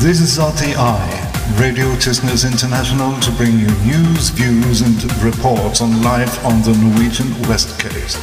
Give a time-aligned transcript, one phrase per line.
[0.00, 6.42] This is RTI, Radio Tysnes International, to bring you news, views, and reports on life
[6.42, 8.16] on the Norwegian west coast.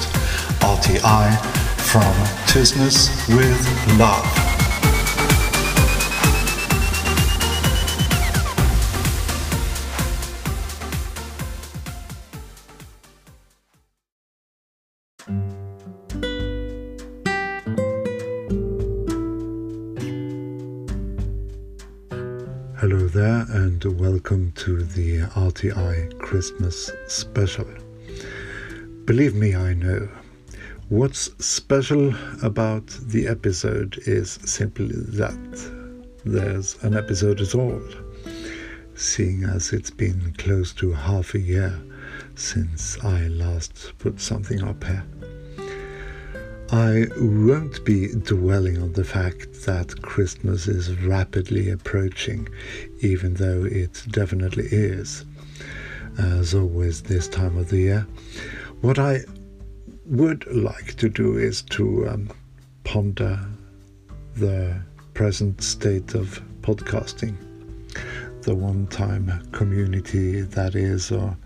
[0.60, 1.38] RTI
[1.78, 2.16] from
[2.48, 4.57] Tysnes with love.
[22.80, 27.66] Hello there, and welcome to the RTI Christmas special.
[29.06, 30.08] Believe me, I know.
[30.90, 35.72] What's special about the episode is simply that
[36.24, 37.82] there's an episode at all,
[38.94, 41.82] seeing as it's been close to half a year
[42.36, 45.04] since I last put something up here.
[46.72, 52.50] I won't be dwelling on the fact that Christmas is rapidly approaching,
[53.00, 55.24] even though it definitely is,
[56.18, 58.08] as always this time of the year.
[58.82, 59.22] What I
[60.08, 62.30] would like to do is to um,
[62.84, 63.40] ponder
[64.36, 64.76] the
[65.14, 67.36] present state of podcasting,
[68.42, 71.38] the one time community that is, or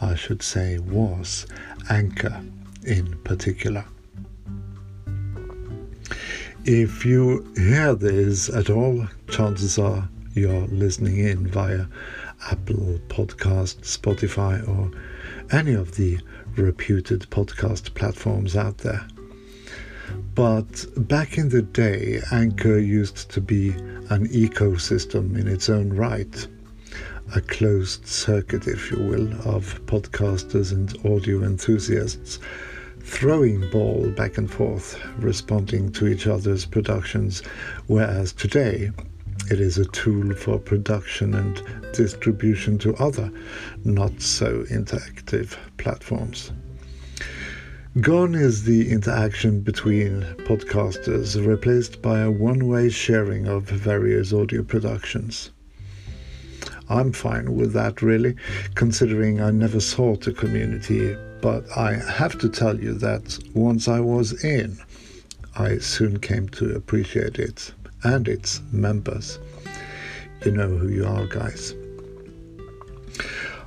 [0.00, 1.46] I should say, was
[1.90, 2.42] Anchor
[2.84, 3.84] in particular.
[6.66, 11.84] If you hear this at all, chances are you're listening in via
[12.50, 14.90] Apple Podcast, Spotify, or
[15.54, 16.18] any of the
[16.56, 19.06] reputed podcast platforms out there.
[20.34, 23.72] But back in the day, Anchor used to be
[24.08, 26.48] an ecosystem in its own right,
[27.36, 32.38] a closed circuit, if you will, of podcasters and audio enthusiasts
[33.04, 37.42] throwing ball back and forth, responding to each other's productions,
[37.86, 38.90] whereas today
[39.50, 43.30] it is a tool for production and distribution to other
[43.84, 46.50] not so interactive platforms.
[48.00, 54.62] Gone is the interaction between podcasters, replaced by a one way sharing of various audio
[54.62, 55.50] productions.
[56.88, 58.34] I'm fine with that, really,
[58.74, 64.00] considering I never sought a community but I have to tell you that once I
[64.00, 64.78] was in,
[65.54, 67.70] I soon came to appreciate it
[68.02, 69.38] and its members.
[70.42, 71.74] You know who you are, guys.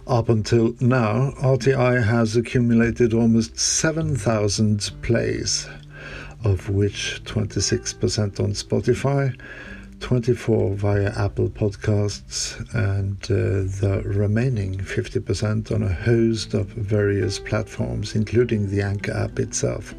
[0.07, 5.69] Up until now, RTI has accumulated almost 7,000 plays,
[6.43, 9.39] of which 26% on Spotify
[10.00, 18.16] 24 via Apple Podcasts, and uh, the remaining 50% on a host of various platforms,
[18.16, 19.96] including the Anchor app itself.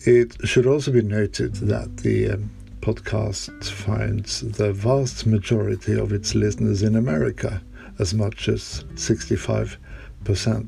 [0.00, 2.50] It should also be noted that the um,
[2.80, 7.60] podcast finds the vast majority of its listeners in America,
[7.98, 9.76] as much as 65%,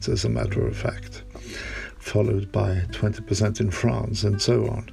[0.08, 1.22] as a matter of fact,
[1.98, 4.90] followed by 20% in France, and so on.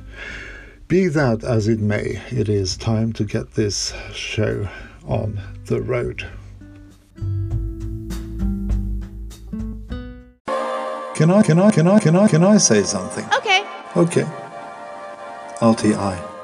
[0.88, 4.70] Be that as it may, it is time to get this show
[5.06, 6.26] on the road.
[11.16, 13.26] Can I, can I, can I, can I, can I say something?
[13.38, 13.66] Okay.
[13.98, 14.26] Okay.
[15.60, 16.37] RTI.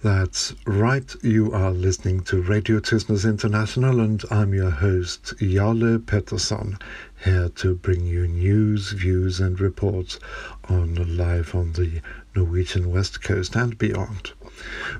[0.00, 6.80] That's right, you are listening to Radio Tysnes International, and I'm your host, Jarle Pettersson,
[7.24, 10.20] here to bring you news, views, and reports
[10.68, 12.00] on life on the
[12.36, 14.30] Norwegian west coast and beyond.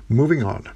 [0.09, 0.67] Moving on,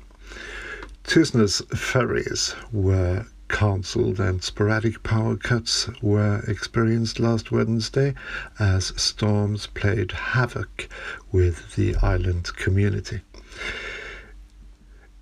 [1.04, 8.14] Tysnes ferries were cancelled and sporadic power cuts were experienced last Wednesday
[8.58, 10.88] as storms played havoc
[11.34, 13.20] with the island community.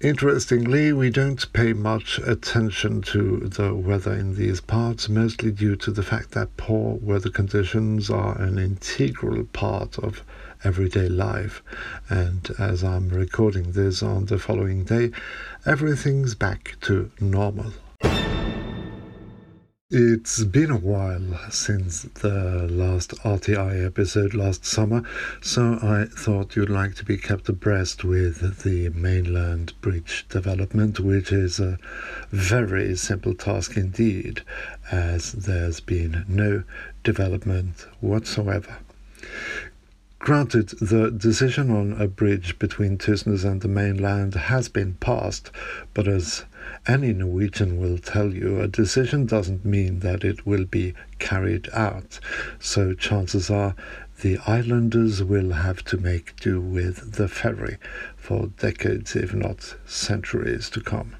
[0.03, 5.91] Interestingly, we don't pay much attention to the weather in these parts, mostly due to
[5.91, 10.23] the fact that poor weather conditions are an integral part of
[10.63, 11.61] everyday life.
[12.09, 15.11] And as I'm recording this on the following day,
[15.67, 17.71] everything's back to normal.
[19.93, 25.03] It's been a while since the last RTI episode last summer,
[25.41, 31.33] so I thought you'd like to be kept abreast with the mainland bridge development, which
[31.33, 31.77] is a
[32.29, 34.43] very simple task indeed,
[34.93, 36.63] as there's been no
[37.03, 38.77] development whatsoever.
[40.19, 45.51] Granted, the decision on a bridge between Tysnes and the mainland has been passed,
[45.93, 46.45] but as
[46.87, 52.19] any Norwegian will tell you, a decision doesn't mean that it will be carried out.
[52.59, 53.75] So chances are
[54.21, 57.77] the islanders will have to make do with the ferry
[58.15, 61.15] for decades, if not centuries, to come.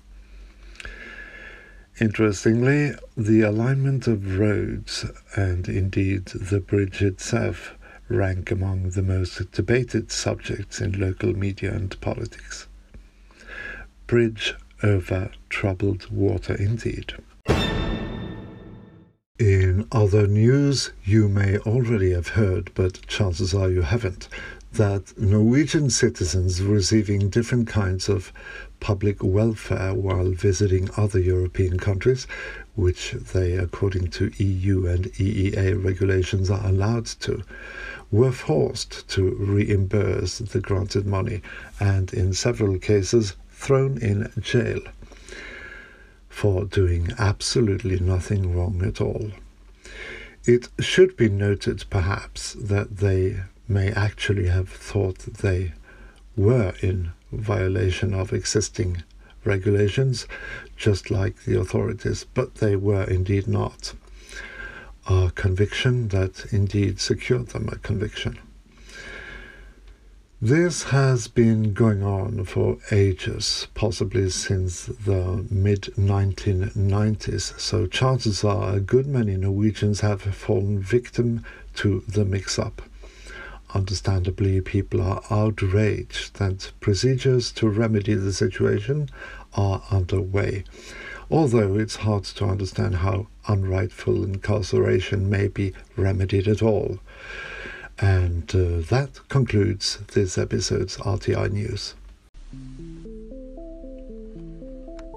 [2.00, 5.06] Interestingly, the alignment of roads
[5.36, 7.76] and indeed the bridge itself
[8.08, 12.68] rank among the most debated subjects in local media and politics.
[14.08, 17.14] Bridge over troubled water, indeed.
[19.40, 24.28] In other news, you may already have heard, but chances are you haven't,
[24.74, 28.32] that Norwegian citizens receiving different kinds of
[28.80, 32.28] public welfare while visiting other European countries,
[32.76, 37.44] which they, according to EU and EEA regulations, are allowed to,
[38.12, 41.42] were forced to reimburse the granted money
[41.80, 44.82] and, in several cases, thrown in jail
[46.28, 49.30] for doing absolutely nothing wrong at all.
[50.46, 55.74] It should be noted, perhaps, that they may actually have thought they
[56.36, 59.04] were in violation of existing
[59.44, 60.28] regulations,
[60.76, 63.94] just like the authorities, but they were indeed not.
[65.08, 68.40] A conviction that indeed secured them a conviction.
[70.44, 78.78] This has been going on for ages, possibly since the mid 1990s, so chances are
[78.78, 81.46] a good many Norwegians have fallen victim
[81.76, 82.82] to the mix up.
[83.76, 89.10] Understandably, people are outraged that procedures to remedy the situation
[89.54, 90.64] are underway,
[91.30, 96.98] although it's hard to understand how unrightful incarceration may be remedied at all.
[98.02, 101.96] And uh, that concludes this episode's RTI News.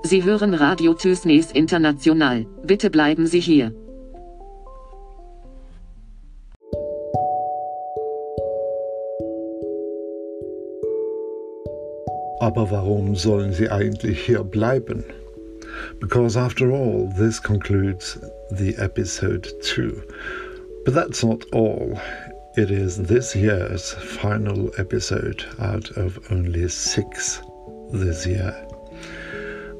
[0.02, 2.44] Sie hören Radio Tysnes International.
[2.62, 3.72] Bitte bleiben Sie hier.
[12.40, 15.02] Aber warum sollen sie eigentlich hier bleiben?
[15.98, 18.18] Because after all, this concludes
[18.50, 20.02] the episode 2.
[20.84, 21.98] But that's not all.
[22.56, 27.42] It is this year's final episode out of only six
[27.90, 28.54] this year.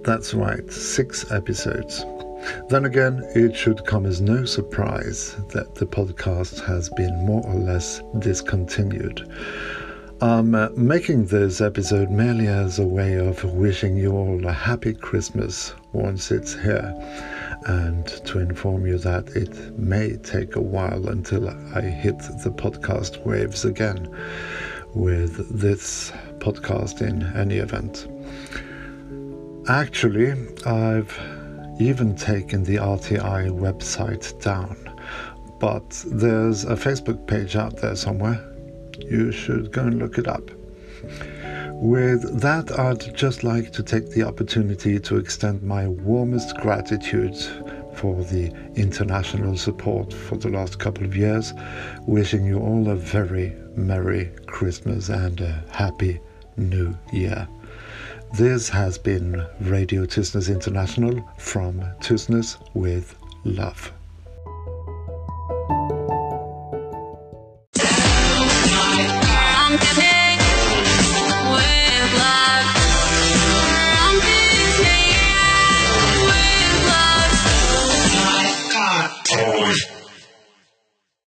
[0.02, 2.04] That's right, six episodes.
[2.70, 7.54] Then again, it should come as no surprise that the podcast has been more or
[7.54, 9.22] less discontinued.
[10.20, 14.94] I'm uh, making this episode merely as a way of wishing you all a happy
[14.94, 16.92] Christmas once it's here,
[17.66, 23.24] and to inform you that it may take a while until I hit the podcast
[23.24, 24.08] waves again
[24.94, 28.08] with this podcast in any event.
[29.68, 30.32] Actually,
[30.66, 31.18] I've
[31.80, 34.76] even taken the RTI website down,
[35.58, 38.40] but there's a Facebook page out there somewhere
[39.00, 40.50] you should go and look it up.
[41.84, 47.36] With that, I'd just like to take the opportunity to extend my warmest gratitude
[47.92, 51.52] for the international support for the last couple of years,
[52.06, 56.20] wishing you all a very Merry Christmas and a Happy
[56.56, 57.46] New Year.
[58.38, 63.14] This has been Radio Tysnes International from Tysnes with
[63.44, 63.92] Love.